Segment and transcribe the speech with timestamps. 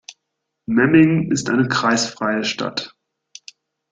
[0.65, 2.95] Memmingen ist eine kreisfreie Stadt.